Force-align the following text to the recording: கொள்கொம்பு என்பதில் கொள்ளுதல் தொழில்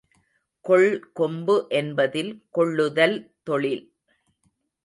கொள்கொம்பு 0.65 1.55
என்பதில் 1.71 2.31
கொள்ளுதல் 2.51 3.17
தொழில் 3.43 3.85